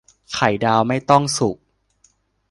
[0.33, 1.57] ไข่ดาวไม่ต้องสุก